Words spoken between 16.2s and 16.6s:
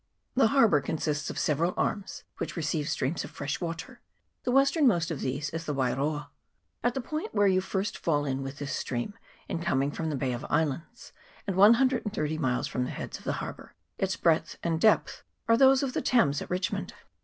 at